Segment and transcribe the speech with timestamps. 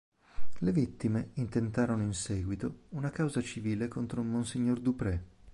[0.57, 5.23] Le vittime intentarono in seguito una causa civile contro monsignor Dupré.